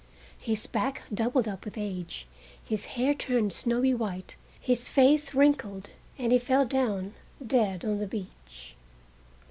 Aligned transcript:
His 0.39 0.65
back 0.65 1.03
doubled 1.13 1.47
up 1.47 1.63
with 1.63 1.77
age, 1.77 2.25
his 2.65 2.85
hair 2.97 3.13
turned 3.13 3.53
snowy 3.53 3.93
white, 3.93 4.35
his 4.59 4.89
face 4.89 5.35
wrinkled 5.35 5.91
and 6.17 6.31
he 6.31 6.39
fell 6.39 6.65
down 6.65 7.13
dead 7.45 7.85
on 7.85 7.99
the 7.99 8.07
beach. 8.07 8.73